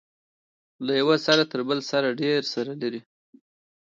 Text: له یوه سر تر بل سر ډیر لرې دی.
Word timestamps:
له 0.85 0.91
یوه 1.01 1.15
سر 1.25 1.37
تر 1.51 1.59
بل 1.67 1.79
سر 1.89 2.03
ډیر 2.19 2.39
لرې 2.55 2.73
دی. 2.93 3.01